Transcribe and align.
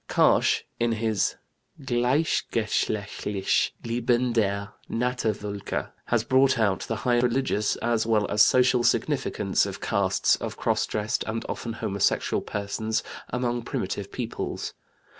Karsch 0.09 0.63
in 0.79 0.93
his 0.93 1.35
Gleichgeschlechtliche 1.79 3.69
Leben 3.83 4.33
der 4.33 4.73
Naturvölker 4.89 5.91
(1911) 6.07 6.07
has 6.07 6.23
brought 6.23 6.57
out 6.57 6.79
the 6.87 6.95
high 6.95 7.19
religious 7.21 7.75
as 7.75 8.07
well 8.07 8.25
as 8.31 8.41
social 8.41 8.83
significance 8.83 9.67
of 9.67 9.79
castes 9.79 10.37
of 10.37 10.57
cross 10.57 10.87
dressed 10.87 11.23
and 11.27 11.45
often 11.47 11.73
homosexual 11.73 12.41
persons 12.41 13.03
among 13.29 13.61
primitive 13.61 14.11
peoples. 14.11 14.73